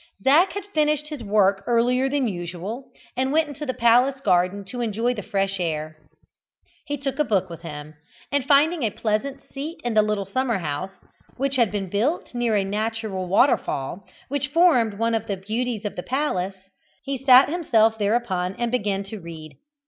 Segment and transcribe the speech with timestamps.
[0.23, 4.81] Zac had finished his work earlier than usual, and went into the palace garden to
[4.81, 5.95] enjoy the fresh air.
[6.87, 7.93] He took a book with him,
[8.31, 10.93] and finding a pleasant seat in a little summer house,
[11.37, 15.95] which had been built near a natural waterfall which formed one of the beauties of
[15.95, 16.55] the place,
[17.03, 19.55] he sat himself thereupon, and began to read.